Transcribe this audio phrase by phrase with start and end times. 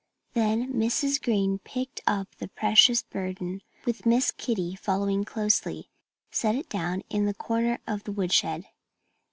[0.33, 1.21] Then Mrs.
[1.21, 5.91] Green picked up the precious burden and with Miss Kitty following closely,
[6.31, 8.65] set it down in a corner of the woodshed.